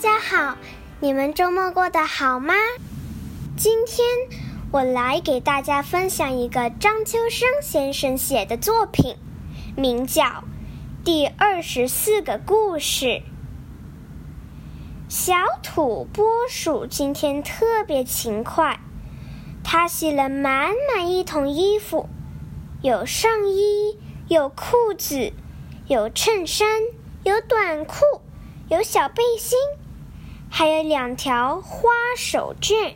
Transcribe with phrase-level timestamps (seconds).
[0.00, 0.56] 大家好，
[1.00, 2.54] 你们周末过得好吗？
[3.56, 4.06] 今天
[4.70, 9.16] 我来给大家分享一个张秋生先生写的作品，
[9.76, 10.22] 名叫
[11.04, 13.06] 《第二十四个故事》。
[15.08, 15.34] 小
[15.64, 18.78] 土拨鼠今天特别勤快，
[19.64, 22.08] 他洗了满满一桶衣服，
[22.82, 25.32] 有上衣，有裤子，
[25.88, 26.68] 有衬衫，
[27.24, 27.96] 有短裤。
[28.70, 29.58] 有小背心，
[30.50, 32.94] 还有两条花手绢。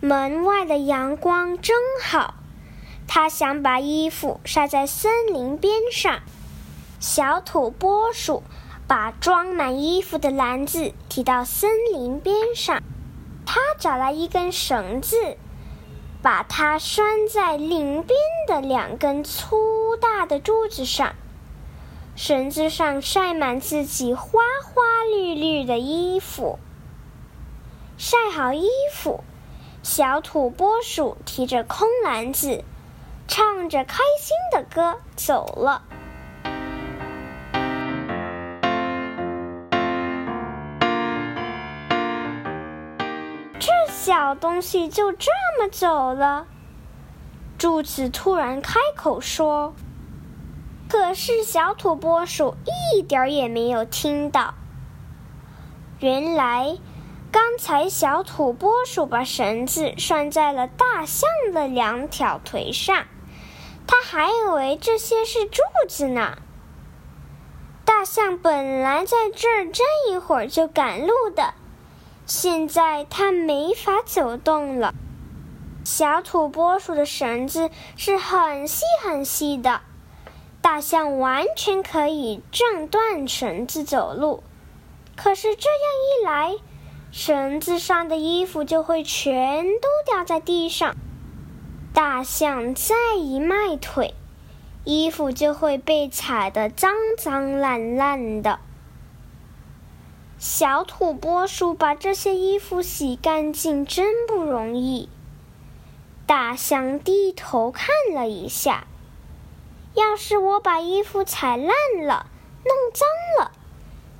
[0.00, 2.34] 门外的阳光真好，
[3.06, 6.20] 他想把衣服晒在森林边上。
[6.98, 8.42] 小土拨鼠
[8.86, 12.82] 把装满衣服的篮子提到森林边上，
[13.44, 15.36] 他找来一根绳子，
[16.20, 18.16] 把它拴在林边
[18.46, 21.14] 的两根粗大的柱子上。
[22.14, 26.58] 绳子上晒满自己花花绿绿的衣服。
[27.96, 29.24] 晒好衣服，
[29.82, 32.64] 小土拨鼠提着空篮子，
[33.26, 35.82] 唱着开心的歌走了。
[43.58, 46.46] 这小东西就这么走了。
[47.56, 49.74] 柱子突然开口说。
[50.92, 54.52] 可是小土拨鼠一点儿也没有听到。
[56.00, 56.76] 原来，
[57.30, 63.06] 刚才小土拨鼠把绳子拴在了大象的两条腿上，
[63.86, 66.36] 它还以为这些是柱子呢。
[67.86, 71.54] 大象本来在这儿站一会儿就赶路的，
[72.26, 74.92] 现在它没法走动了。
[75.86, 79.80] 小土拨鼠的绳子是很细很细的。
[80.62, 84.44] 大象完全可以挣断绳子走路，
[85.16, 86.56] 可是这样一来，
[87.10, 90.94] 绳子上的衣服就会全都掉在地上。
[91.92, 94.14] 大象再一迈腿，
[94.84, 98.60] 衣服就会被踩得脏脏烂烂的。
[100.38, 105.08] 小土拨鼠把这些衣服洗干净真不容易。
[106.24, 108.86] 大象低头看了一下。
[109.94, 111.68] 要是我把衣服踩烂
[112.06, 112.26] 了、
[112.64, 113.06] 弄脏
[113.38, 113.52] 了，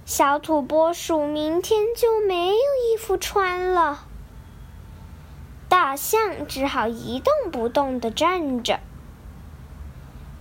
[0.04, 4.06] 小土拨鼠明天就没有衣服穿了。
[5.68, 8.80] 大象只好一动不动地站着。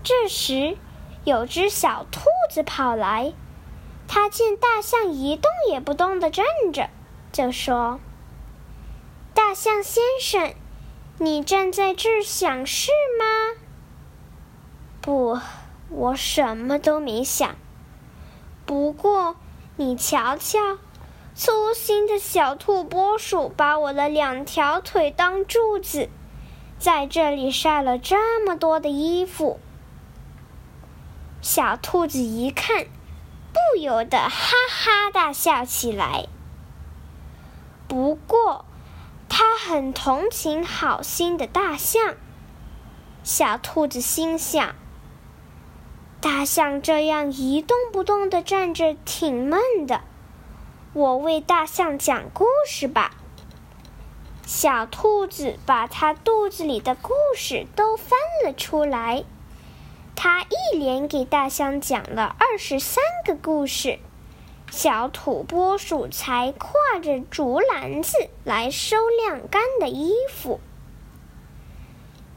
[0.03, 0.78] 这时，
[1.24, 3.31] 有只小兔子跑来，
[4.08, 6.90] 它见大象一动也不动地站着，
[7.31, 8.02] 就说
[9.34, 10.53] ：“大象先生，
[11.19, 13.60] 你站在这儿想事吗？”
[15.11, 15.38] 不，
[15.89, 17.57] 我什么都没想。
[18.66, 19.35] 不过，
[19.75, 20.77] 你瞧瞧，
[21.35, 26.07] 粗心的小兔拨鼠把我的两条腿当柱子，
[26.79, 29.59] 在这里晒了这么多的衣服。
[31.41, 32.85] 小兔子一看，
[33.51, 36.29] 不由得哈哈大笑起来。
[37.89, 38.63] 不过，
[39.27, 42.16] 他很同情好心的大象。
[43.25, 44.73] 小兔子心想。
[46.21, 50.01] 大象这样一动不动的站着，挺闷的。
[50.93, 53.15] 我为大象讲故事吧。
[54.45, 59.23] 小兔子把它肚子里的故事都翻了出来，
[60.15, 63.97] 它一连给大象讲了二十三个故事。
[64.69, 70.59] 小土拨鼠才挎着竹篮子来收晾干的衣服。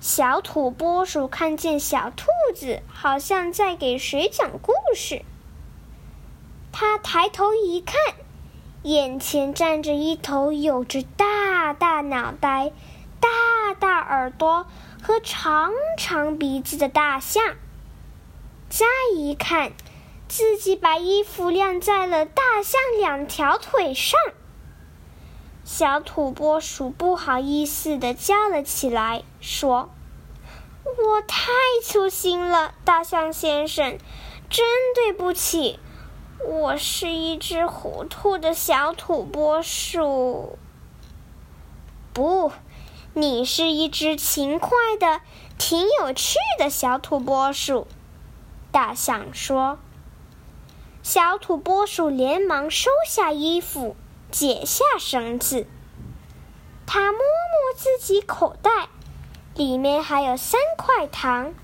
[0.07, 5.23] 小土拨鼠看见小兔子好像在给谁讲故事，
[6.73, 7.97] 他抬头一看，
[8.83, 12.71] 眼前站着一头有着大大脑袋、
[13.19, 14.67] 大大耳朵
[15.03, 17.55] 和长长鼻子的大象。
[18.69, 18.85] 再
[19.17, 19.73] 一看，
[20.29, 24.21] 自己把衣服晾在了大象两条腿上。
[25.65, 29.89] 小土拨鼠不好意思的叫了起来，说
[30.85, 31.51] ：“我太
[31.83, 33.99] 粗心了，大象先生，
[34.51, 35.81] 真对不起，
[36.47, 40.59] 我是一只糊涂的小土拨鼠。”
[42.13, 42.53] 不，
[43.15, 44.71] 你是一只勤快
[45.01, 45.21] 的、
[45.59, 47.87] 挺有趣的小土拨鼠。”
[48.71, 49.79] 大象说。
[51.03, 53.97] 小土拨鼠连忙收下衣服。
[54.31, 55.65] 解下绳子，
[56.87, 58.89] 他摸摸自己口袋，
[59.55, 61.55] 里面还有三块糖。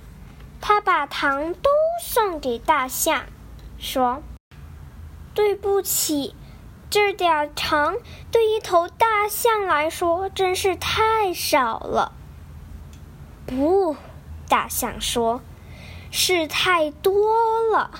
[0.60, 1.70] 他把糖都
[2.02, 3.24] 送给大象，
[3.78, 4.22] 说
[5.32, 6.34] ：“对不起，
[6.90, 7.96] 这点糖
[8.30, 12.12] 对一头大象来说真是太少了。
[13.46, 13.96] 不，
[14.48, 15.40] 大象说，
[16.10, 17.32] 是太多
[17.72, 17.90] 了。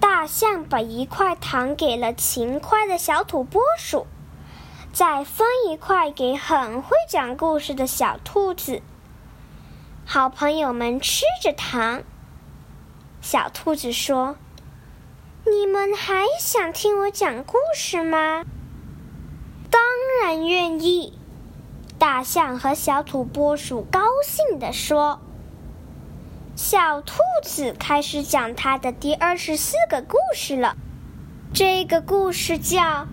[0.00, 4.06] 大象把一块糖给了勤快的小土拨鼠，
[4.92, 8.82] 再分一块给很会讲故事的小兔子。
[10.04, 12.02] 好朋友们吃着糖，
[13.20, 14.36] 小兔子说
[15.46, 18.44] ：“你们还想听我讲故事吗
[19.70, 19.80] ？”“当
[20.22, 21.18] 然愿意。”
[21.98, 25.20] 大象和小土拨鼠高兴地说。
[26.56, 30.76] 小兔子开始讲它的第二十四个故事了。
[31.54, 32.80] 这个故事叫《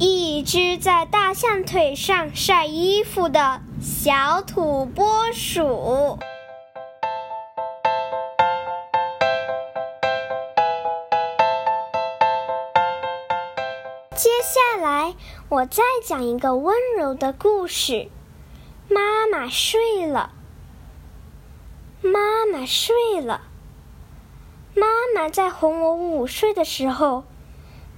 [0.00, 5.62] 一只在大象腿上晒衣服的小土拨鼠》。
[14.14, 15.16] 接下来，
[15.48, 18.08] 我再讲一个温柔的故事。
[18.88, 20.30] 妈妈睡了。
[22.00, 23.40] 妈妈睡了。
[24.76, 27.24] 妈妈在哄我午睡的时候，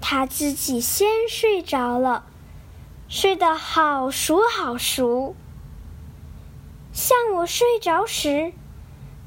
[0.00, 2.24] 他自己先睡着了，
[3.08, 5.34] 睡得好熟好熟。
[6.92, 8.52] 像我睡着时，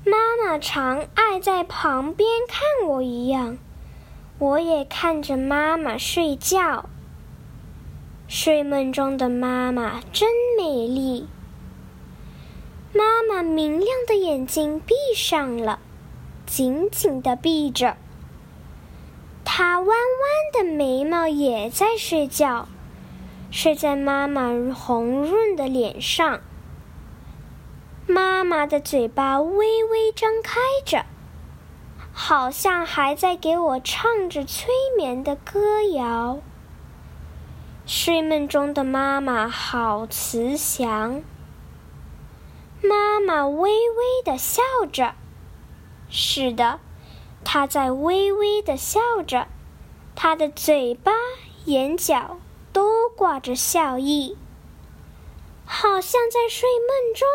[0.05, 3.57] 妈妈常爱在旁边看我一样，
[4.39, 6.89] 我也看着妈妈睡觉。
[8.27, 10.27] 睡梦中的妈妈真
[10.57, 11.27] 美丽。
[12.93, 15.79] 妈妈明亮的眼睛闭上了，
[16.45, 17.97] 紧紧的闭着。
[19.55, 19.95] 她弯弯
[20.51, 22.67] 的眉毛也在睡觉，
[23.51, 26.41] 睡在妈妈红润的脸上。
[28.07, 31.05] 妈妈的嘴巴微微张开着，
[32.11, 36.39] 好像还在给我唱着催眠的歌谣。
[37.85, 41.21] 睡梦中的妈妈好慈祥。
[42.81, 45.13] 妈妈微微的笑着，
[46.09, 46.79] 是的，
[47.43, 49.47] 她在微微的笑着，
[50.15, 51.11] 她的嘴巴、
[51.65, 52.37] 眼角
[52.71, 54.37] 都挂着笑意，
[55.65, 57.27] 好像在睡梦中。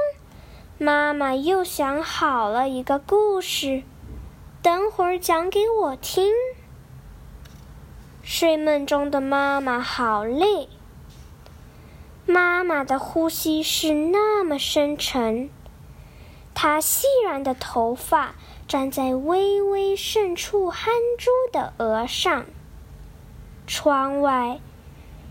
[0.78, 3.82] 妈妈又想好了一个故事，
[4.62, 6.32] 等会儿讲给我听。
[8.22, 10.68] 睡梦中的妈妈好累。
[12.26, 15.48] 妈妈的呼吸是那么深沉，
[16.54, 18.34] 她细软的头发
[18.68, 22.44] 站在微微渗出汗珠的额上。
[23.66, 24.60] 窗外，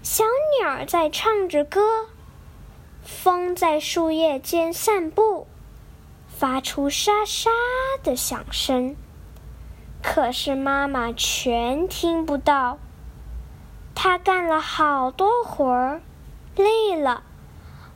[0.01, 0.23] 小
[0.59, 2.07] 鸟在唱着歌，
[3.03, 5.45] 风在树叶间散步，
[6.27, 7.51] 发出沙沙
[8.03, 8.95] 的响声。
[10.01, 12.79] 可是妈妈全听不到。
[13.93, 16.01] 她干了好多活儿。
[16.55, 17.21] 累了，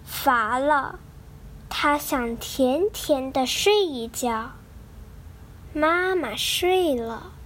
[0.03, 0.99] 乏了，
[1.67, 4.51] 她想甜甜的睡一觉。
[5.73, 7.40] 妈妈睡了。